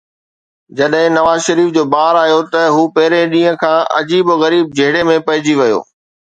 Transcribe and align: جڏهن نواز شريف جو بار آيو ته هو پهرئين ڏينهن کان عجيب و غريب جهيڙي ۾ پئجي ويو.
جڏهن 0.77 1.11
نواز 1.17 1.39
شريف 1.47 1.69
جو 1.75 1.83
بار 1.93 2.13
آيو 2.23 2.41
ته 2.55 2.65
هو 2.75 2.81
پهرئين 2.95 3.31
ڏينهن 3.35 3.61
کان 3.65 3.79
عجيب 4.01 4.35
و 4.35 4.41
غريب 4.43 4.75
جهيڙي 4.81 5.07
۾ 5.15 5.19
پئجي 5.31 5.59
ويو. 5.63 5.81